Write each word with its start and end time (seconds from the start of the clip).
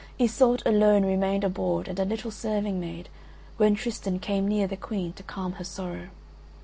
Iseult 0.19 0.63
alone 0.65 1.05
remained 1.05 1.43
aboard 1.43 1.87
and 1.87 1.99
a 1.99 2.05
little 2.05 2.31
serving 2.31 2.79
maid, 2.79 3.07
when 3.57 3.75
Tristan 3.75 4.17
came 4.17 4.47
near 4.47 4.65
the 4.65 4.75
Queen 4.75 5.13
to 5.13 5.21
calm 5.21 5.51
her 5.53 5.63
sorrow. 5.63 6.09